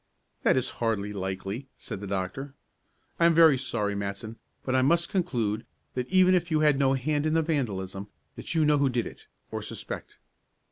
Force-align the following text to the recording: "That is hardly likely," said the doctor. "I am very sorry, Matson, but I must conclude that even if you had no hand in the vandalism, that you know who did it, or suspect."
"That 0.41 0.57
is 0.57 0.67
hardly 0.81 1.13
likely," 1.13 1.67
said 1.77 2.01
the 2.01 2.07
doctor. 2.07 2.55
"I 3.19 3.27
am 3.27 3.35
very 3.35 3.55
sorry, 3.55 3.93
Matson, 3.93 4.37
but 4.65 4.73
I 4.75 4.81
must 4.81 5.09
conclude 5.09 5.63
that 5.93 6.07
even 6.07 6.33
if 6.33 6.49
you 6.49 6.61
had 6.61 6.79
no 6.79 6.93
hand 6.93 7.27
in 7.27 7.35
the 7.35 7.43
vandalism, 7.43 8.07
that 8.35 8.55
you 8.55 8.65
know 8.65 8.79
who 8.79 8.89
did 8.89 9.05
it, 9.05 9.27
or 9.51 9.61
suspect." 9.61 10.17